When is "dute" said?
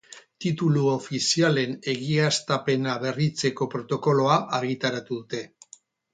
5.21-5.45